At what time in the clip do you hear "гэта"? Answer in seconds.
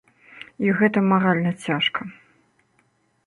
0.79-1.03